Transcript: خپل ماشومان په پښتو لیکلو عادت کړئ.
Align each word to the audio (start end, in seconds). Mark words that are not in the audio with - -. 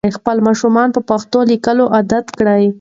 خپل 0.17 0.37
ماشومان 0.47 0.87
په 0.95 1.01
پښتو 1.09 1.39
لیکلو 1.51 1.85
عادت 1.95 2.25
کړئ. 2.37 2.63